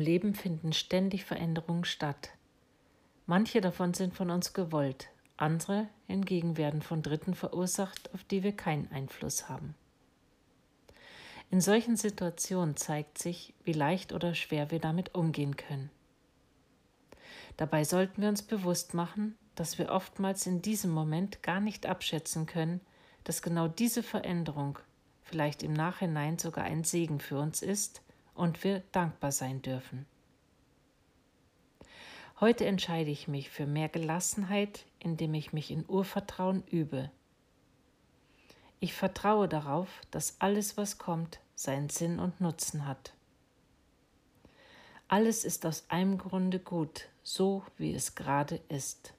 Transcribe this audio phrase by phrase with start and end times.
[0.00, 2.30] Leben finden ständig Veränderungen statt.
[3.26, 8.52] Manche davon sind von uns gewollt, andere hingegen werden von Dritten verursacht, auf die wir
[8.52, 9.74] keinen Einfluss haben.
[11.50, 15.90] In solchen Situationen zeigt sich, wie leicht oder schwer wir damit umgehen können.
[17.56, 22.46] Dabei sollten wir uns bewusst machen, dass wir oftmals in diesem Moment gar nicht abschätzen
[22.46, 22.80] können,
[23.22, 24.78] dass genau diese Veränderung
[25.22, 28.02] vielleicht im Nachhinein sogar ein Segen für uns ist
[28.34, 30.06] und wir dankbar sein dürfen.
[32.40, 37.10] Heute entscheide ich mich für mehr Gelassenheit, indem ich mich in Urvertrauen übe.
[38.80, 43.14] Ich vertraue darauf, dass alles, was kommt, seinen Sinn und Nutzen hat.
[45.08, 49.14] Alles ist aus einem Grunde gut, so wie es gerade ist.